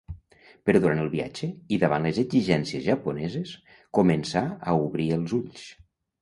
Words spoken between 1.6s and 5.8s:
i davant les exigències japoneses, comença a obrir els ulls.